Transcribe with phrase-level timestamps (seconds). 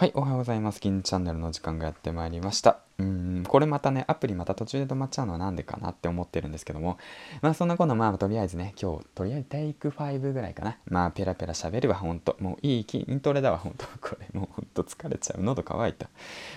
[0.00, 0.80] はい、おはようございます。
[0.80, 2.78] 銀チャンネルの時間がやってまいりました。
[3.00, 6.98] うん、これまたね、アプリまた途中で止まっちゃうのはなんでかなって思ってるんですけども、
[7.40, 10.76] まあそんなことまあとりあえずね、今日、とりあえずテイク5ぐらいかな。
[10.84, 12.36] まあペラペラ喋るわ、ほんと。
[12.40, 13.86] もういい筋トレだわ、ほんと。
[14.00, 15.42] これもうほんと疲れちゃう。
[15.42, 16.08] 喉乾いた。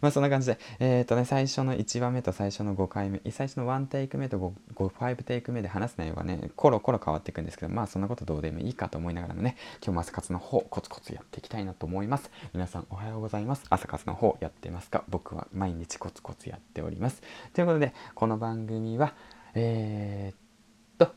[0.00, 12.30] まあそんな感じで、えっ、ー、とね、最初の1話目と最初の5回目、最初の1テイク目と 5, 5テイク目で話す内容はね、コロコロ変わっていくんですけど、まあそんなことどうでもいいかと思いながらもね、今日も朝活の方、コツコツやっていきたいなと思います。
[12.52, 13.64] 皆さんおはようございます。
[13.70, 15.04] 朝活の方やってますか？
[15.08, 17.22] 僕は毎日コツコツやっております。
[17.52, 19.14] ということで、この番組は、
[19.54, 21.14] えー、っと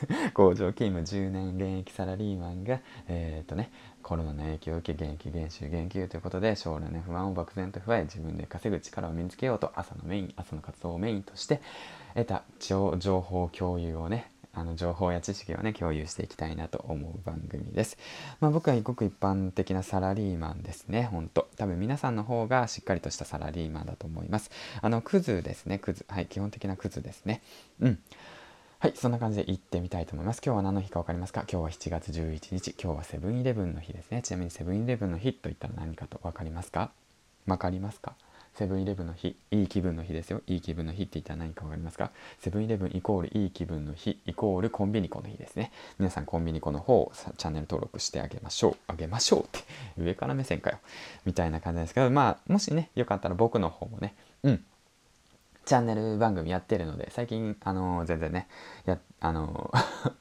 [0.34, 3.70] 工場勤務10年現役サラリーマンが、えー、っとね、
[4.02, 11.60] コロナの影響を受け、現役減収減給ということで、将来の不安を漠然と不安自分で稼ぐ力を身につけようと、朝のメイン、朝の活動をメインとして、
[12.14, 17.98] 得た情報共有をね、あの情報や知識をね共有していきたいなと思う番組です。
[18.40, 21.48] まあ、僕はごく一般的なサラリーマンですね、ほんと。
[21.56, 24.50] 多分皆さんの方がしっかりとしたサラリーマンだと思います。
[24.80, 26.06] あの、クズですね、クズ。
[26.08, 27.42] はい、基本的なクズですね。
[27.80, 27.98] うん。
[28.78, 30.40] はい、そんな感じで行ってみたいと思います。
[30.44, 31.44] 今日は何の日か分かりますか？
[31.50, 32.74] 今日は7月11日。
[32.82, 34.22] 今日はセブンイレブンの日ですね。
[34.22, 36.90] ちなみにセブンイレブンの日といったら何かと分かりますか？
[37.46, 38.14] 分かりますか？
[38.58, 40.40] セブンイレブンの日、いい気分の日ですよ。
[40.46, 42.10] いい気分の日って言ったら何か分かりますか？
[42.40, 45.72] セブンイレブンイコールいい気分の日イコールコンビニコの日ですね。
[45.98, 48.76] 皆さんコンビニコの方をチャンネル登録してあげましょう。
[48.86, 49.60] あげましょうって
[50.02, 50.78] 上から目線かよ。
[51.26, 54.64] みたいな感じですけど、まあ、もしね、よかったら僕の方もね、うん、
[55.66, 58.46] チャンネル番組やってるので、最近、あのー、全然ね、
[58.84, 59.72] や、あの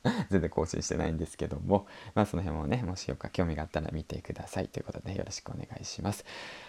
[0.03, 6.25] ー、 全然更新してないんですけども、まあその辺もね、もしよか興味があったら見てくださいということで、よろしくお願いします。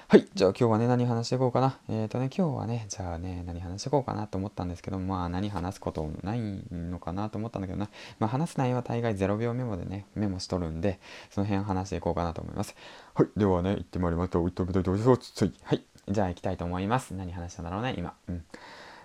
[0.08, 0.28] はい。
[0.34, 1.78] じゃあ今日はね、何話していこうかな？
[1.88, 7.88] えっ、ー、とね、今日はね、じゃあね、何話していこうかなと思ったんですけど、まあ何話すことないのかなと思ったんだけどな。
[8.18, 12.76] まあ話す内容は大概0秒メモでね、メモしとるんで、その辺話していこうかなと思います。
[13.14, 13.28] はい。
[13.38, 14.44] ではね、行ってまいりましょう。
[14.44, 15.95] はい。
[16.08, 17.14] じゃあ行きたいと思います。
[17.14, 18.14] 何話したんだろうね、今。
[18.28, 18.44] うん。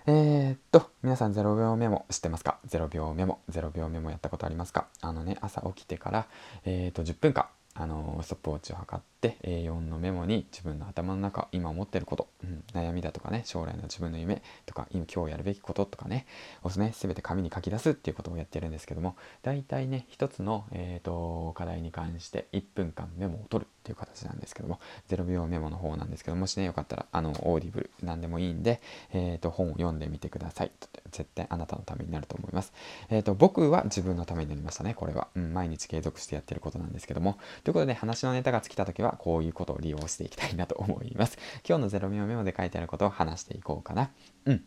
[0.06, 4.86] えー、っと、皆さん0秒メモ知ってますか ?0 秒メモ、0秒メモやったことありますか？
[5.00, 6.26] あのね、朝起きてから、
[6.64, 16.26] えー、っと、10分間、あのストップウォッチを測って A4 のメモに自分の頭の中今思ってること、うん、悩みだとかね将来の自分の夢とか今今日やるべきこととかね
[16.62, 28.80] をね全て紙に書き出すっていうことをやってるんですけども大体ね一つの、えーと、課題に関して1分間メモを取るっていう形なんですけども0秒メモの方なんですけどもしねよかったらあのオーディブル何でもいいんで、
[29.12, 30.72] えーと、本を読んでみてください。
[31.10, 32.72] 絶対あなたのためになると思います、
[33.10, 37.38] えーと、僕は自分のためになりましたねこれは、うん、毎日継続してやってることなんですけども。
[37.64, 41.38] ということで話のネタが尽きた時はこういうことを利用していきたいなと思います。
[41.68, 44.10] 今日の0秒メモで書いてあることを話していこうかな。
[44.46, 44.64] うん。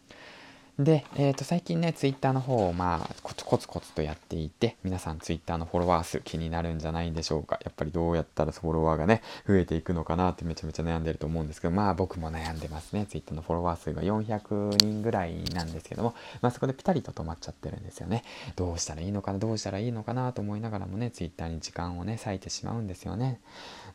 [0.77, 7.57] で、えー、と最近ね、ツイッターの方をまあコツコツコツとやっていて、皆さんツイッターのフォロワー数気になるんじゃないんでしょうか。
[7.63, 13.05] やっぱりどうやったらフォロワーがね、増えていくのかなってめちゃめちゃ悩んでると思うんですけど、まあ僕も悩んでますね。
[13.05, 18.25] ツイッターのフォロワー数が400人ぐらいなんですけども、まあそこでピタリと止まっちゃってるんですよね。
[18.57, 23.39] どうしたらいいのかな、どうしたらいいのかなと思いながらもね、ツイッターに時間をね、割いてしまうんですよね。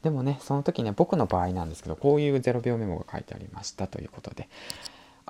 [0.02, 4.48] でもね、その時ね、僕の場合なんですけど、こういう0秒メモが書いてありましたということで、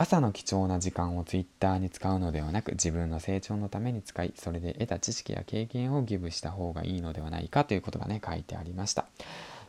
[0.03, 9.05] 朝の貴重な時間を Twitter に使うのではなく自分の成長のために使いそれで得た知識や経験をギブした方がいいのではないかということがね書いてありました。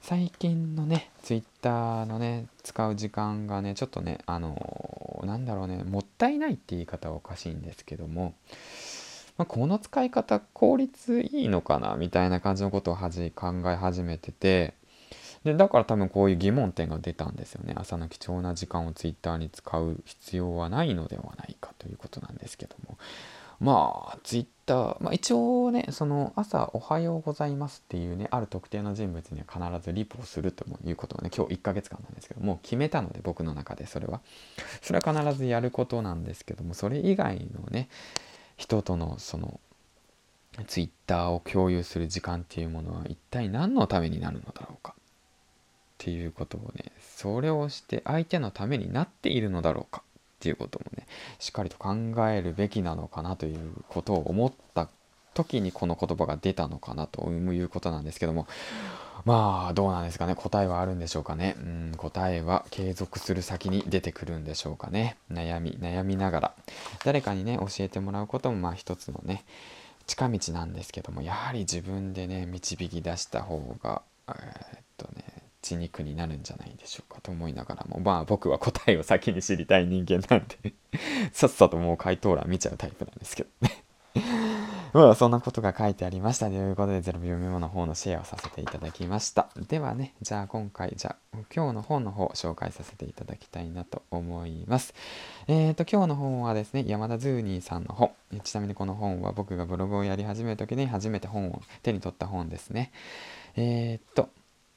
[0.01, 8.33] 最近のね Twitter のね使う時間がねちょっとねあのー、なんだろうねもったいないって言い方はおかしいんですけども
[9.37, 14.75] まあ、この使い方効率いいのかなみたいな感じのことをはじ考え始めてて
[15.43, 17.73] でだから多分こういう疑問点が出たんですよね。
[17.75, 22.97] 朝の貴重な時間をツイッターに使う必要はないのではないかということなんですけども。
[23.61, 34.21] まあツイッター、まあ、一応ねその朝「おはようございます」っていうねある特定の人物には必ずリプをするということをね今日1ヶ月間なんですけどもう決めたので僕の中でそれは。
[34.81, 37.87] それは必ずやることなんですけどもそれ以外のね
[38.57, 39.59] 人とのその
[40.65, 44.95] ツイッターを共有する時間っていうものは一体何のためになるのだろうか。
[46.01, 51.05] っていうことをねそれをして相手のためになっているのだろうかっていうこともね
[51.37, 51.93] しっかりと考
[52.27, 54.89] えるべきなのかなということを思った
[55.35, 58.47] 時にこの言葉が出たのかなということなんですけども
[59.25, 61.55] まあどうなんですかね答えはあるんでしょうかね。
[61.59, 65.17] うん答えは継続する先に出てくるんでしょうかね。
[65.31, 66.53] 悩み悩みながら。
[67.05, 69.45] 誰かにね教えてもらうこともまあ一つのね
[70.07, 74.77] 近道なんですけどもやはり自分でね導き出した方がえー、
[75.61, 80.73] 血肉になるんじゃないでしょうかと思いながらもまあ僕は答えを先に知りたい人間なんで
[81.31, 83.83] さっさともう回答欄見ちゃうタイプなんですけどね。
[84.93, 86.47] まあそんなことが書いてありました。
[86.47, 89.47] ということで0秒メモの方のシェアをさせていただきました。
[89.69, 94.93] ではねじゃあ今回じゃあ今日の本の方を紹介させていただきたいなと思います。
[95.47, 98.11] えっ、ー、と今日の本はですね山田ズーニーさんの本。
[98.43, 102.91] ちなみにこの本は僕がブログをやり始める時に初めて本を手に取った本ですね。
[103.55, 104.29] えっ、ー、と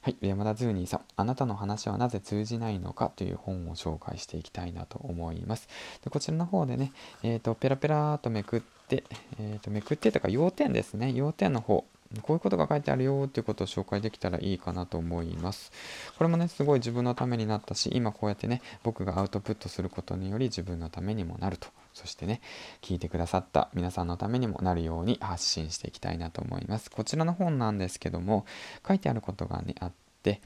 [0.05, 5.67] はい、山田ズーニーさん、あなたの話はなぜ通じないのかという本を紹介していきたいなと思います。
[6.03, 6.91] でこちらの方でね、
[7.23, 9.03] えっ、ー、と、ペラペラとめくって、
[9.39, 11.85] えっ、ー、と、めくってとか要点ですね、要点の方、
[12.21, 15.71] こういうことが書いてあるよっていうことを紹介できたらいいかなと思います。
[16.19, 21.67] これもね、すごい自分のためになったし、今こうやってね、僕がアウトプットすることにより自分のためにもなると。
[21.95, 22.41] そしてね、
[22.81, 26.91] 聞いてくださった皆さんのためにもなるように発信していきたいなと思います。
[26.91, 28.45] こちらの本なんですけども、
[28.85, 30.41] 書いてあることがね、あって、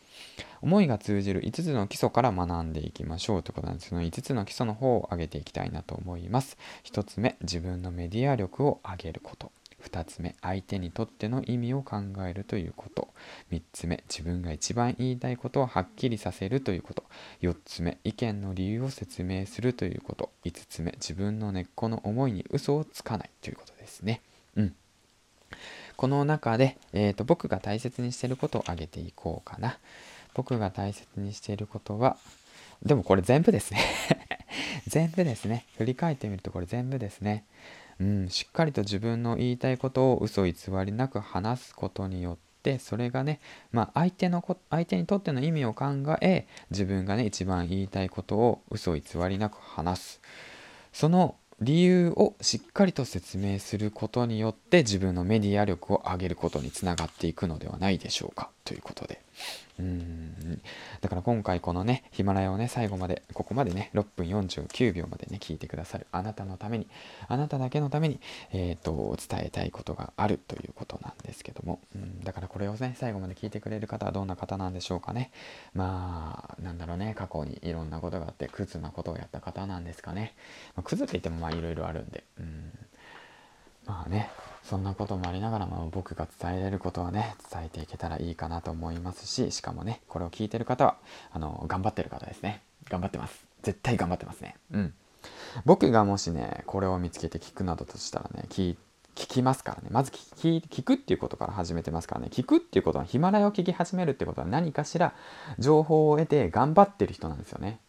[0.61, 6.57] 思いが通じる5つの基礎から学んでいきましょうということなんですその5つの基礎の方を上げていきたいなと思います。
[6.83, 9.51] 1つ目、自分のメディア力を上げること。
[9.83, 11.97] 2つ目相手にとっての意味を考
[12.27, 13.09] えるということ。
[13.51, 17.03] 3つ目自分が一番言いたいことをはっきりさせるということ。
[17.41, 20.29] 4つ目意見の理由を説明するということ。
[20.45, 24.21] 5つ目自分の根っこの思いに嘘をつかないということですね。
[24.55, 24.75] うん。
[25.95, 29.77] この中で、えーと、僕が大切にしていることを挙げていこうかな。
[30.33, 32.17] 僕が大切にしていることは
[32.83, 33.79] でもこれ全部ですね。
[34.87, 35.65] 全部ですね。
[35.77, 37.43] 振り返ってみるとこれ全部ですね。
[37.99, 40.53] うん、しっかりと自分の言いたいことを嘘偽
[40.85, 43.39] りなく話すことによってそれがね、
[43.71, 45.85] まあ、相手のこ相手にとっての意味を考
[46.21, 50.21] え自分がね一番言いたいことを嘘偽りなく話す。
[50.93, 58.49] その理由をしっかりと説明することによって自分のメディア力を上げることにつながっていくのではないでしょうか。
[58.69, 59.19] ということで。
[59.79, 60.61] うん。
[61.01, 66.85] だから今回このねヒマラヤをね最後までここまでね6分49秒までね聞いてくださるあなたのために
[67.27, 68.19] あなただけのために、
[68.53, 71.79] えーと、伝えたいことがあるということなんですけども。
[71.95, 72.23] うん。
[72.23, 75.31] だからこれをね最後まで聞いてくれる方はどんな方なんでしょうかね。
[75.73, 80.35] まあなんだろうね過去にいろんなことがあってクズなことをやった方なんですかね、
[80.75, 82.23] まあ、クズって言ってもまあいろいろあるんで。
[82.39, 82.71] うん。
[83.87, 84.29] まあね。
[84.63, 90.97] そんなこともありながら、まあ、僕が伝えれることはね伝えていけたらいいかなと思いますししかもねこれを聞いてる方は
[91.31, 92.61] あの頑張ってる方ですね。
[92.89, 93.45] 頑張ってます。
[93.61, 94.55] 絶対頑張ってますね。
[94.71, 94.93] うん。
[95.65, 98.75] 僕がもしねこれを見つけて聞くなどとしたらね聞
[99.15, 99.89] 聞きますからね。
[99.91, 102.27] まず聞聞くっていうことから始めてますからね。
[102.31, 105.13] 聞くっていうことはヒマラヤを聞き始めるってことは何かしら
[105.57, 107.79] 情報を得て頑張ってる人なんですよね。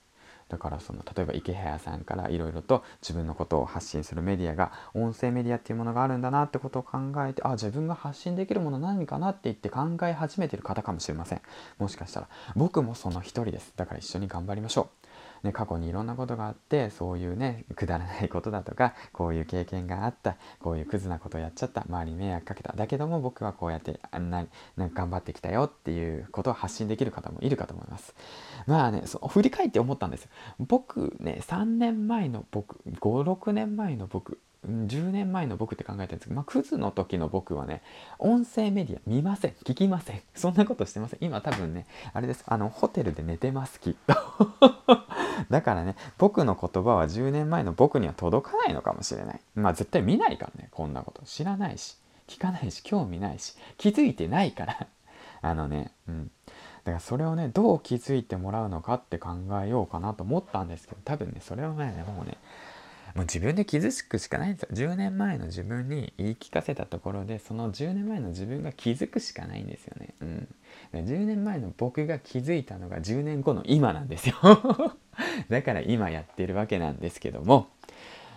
[0.50, 11.40] だからその例えば池早さんからいろいろと自分のことを発信するメディアが音声メディアっていうものがあるんだなってことを考えてあ自分が発信できるもの何かなって言って考え始めてる方かもしれません。
[11.78, 13.72] もしかしたら僕もその一人です。
[13.76, 14.99] だから一緒に頑張りましょう。
[15.42, 22.72] ね、過去にいろんなことがあってそういうねくだらないことだとかこういう経験があったこういうクズなことをやっちゃった周りに迷惑かけた。
[22.74, 24.44] だけども僕はこうやってあんな
[24.76, 28.14] なんか頑張ってきたよっていうことを発信できる方もいるかと思います。
[28.66, 30.30] まあねそ振り返って思ったんですよ。
[30.58, 37.82] 僕ね3年前の僕56年前の僕10年前の僕って考えてるんですけど、まあ、クズの時の僕はね、
[38.18, 39.52] 音声メディア見ません。
[39.64, 40.20] 聞きません。
[40.34, 41.18] そんなことしてません。
[41.22, 42.44] 今多分ね、あれです。
[42.46, 44.14] あの、ホテルで寝てます、きっと。
[45.48, 49.40] だからね、僕の言葉は10年前の僕には届かないのかもしれない。
[49.54, 51.22] まあ絶対見ないからね、こんなこと。
[51.22, 51.96] 知らないし、
[52.28, 54.86] 聞かないし、興味ないし、気づいてないから。
[55.42, 56.30] あのね、うん。
[56.84, 59.30] だからそれをね、どう気づいてもらうのかって考
[59.64, 62.36] えようかなと思ったんですけど、多分ね、それはね、もうね、
[63.14, 70.48] もう自分で気づくしかないんですよ10年前の自分に言い聞かせたところでその10年前の自分が気づくしかないんですよね、うん、
[70.92, 74.36] 10年前の僕が気づいたのが10年後の今なんですよ。
[75.48, 77.68] だから今やってるわけなんですけども。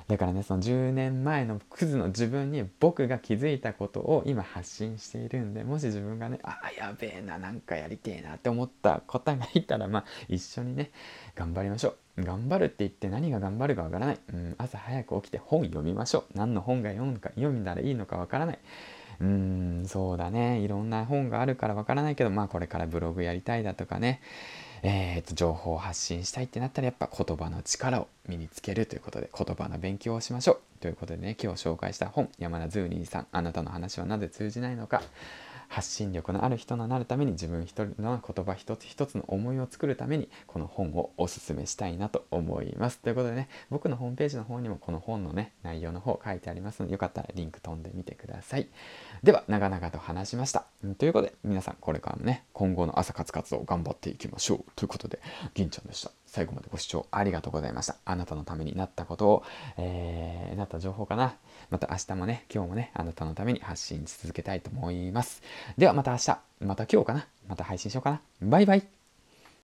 [0.08, 10.92] だからねその10年前のクズの自分に僕が気づいたことを今発信しているんでもし自分がねあやべえななんかやりてえなって思った方がいたらまあ一緒にね
[11.36, 12.03] 頑張りましょう。
[12.18, 16.38] 頑張るって言って何が頑張るかわからない、うん、朝早く起きて本読みましょう。
[16.38, 18.60] 何の本が読むか読んだらいいのかわからない。
[19.20, 20.60] うーんそうだね。
[20.60, 24.22] いろんな本があるからわからないけどまあこれからブログやりたいだとかね。
[24.86, 30.60] えーと、情報を発信したいってなったらやっぱ言葉の力を身につけるということで言葉の勉強をしましょう。
[30.82, 33.28] ということでね今日紹介した本山田ズーニーさん。
[33.32, 35.02] あなたの話はなぜ通じないのか。
[35.68, 48.68] 発信力のある人になるために自分一人の言葉一つ一つの思いを作るためにこの本をおすすめしたいなと思いますということでね僕のホームページの方にもこの本のね内容の方書いてありますのでよかったらリンク飛んでみてください
[49.24, 50.66] では長々と話しました
[50.98, 54.72] ということで、皆さんこれからもね、今後の朝活活動頑張っていきましょう。
[54.76, 55.20] ということで、
[55.54, 56.12] 銀ちゃんでした。
[56.34, 57.96] 最後までご視聴ありがとうございました。
[58.06, 59.44] あなたのためになったことを、
[59.78, 61.36] えー、なった情報かな。
[61.70, 65.44] また明日もね、今日もね、あなたのために発信し続けたいと思います。
[65.78, 67.28] ではまた明日、また今日かな。
[67.48, 68.22] また配信しようかな。
[68.42, 69.03] バイバイ。